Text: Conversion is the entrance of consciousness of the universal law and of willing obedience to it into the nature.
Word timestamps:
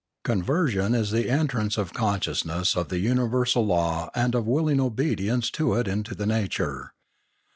Conversion 0.23 0.95
is 0.95 1.11
the 1.11 1.29
entrance 1.29 1.77
of 1.77 1.93
consciousness 1.93 2.75
of 2.75 2.89
the 2.89 2.97
universal 2.97 3.63
law 3.63 4.09
and 4.15 4.33
of 4.33 4.47
willing 4.47 4.79
obedience 4.79 5.51
to 5.51 5.75
it 5.75 5.87
into 5.87 6.15
the 6.15 6.25
nature. 6.25 6.95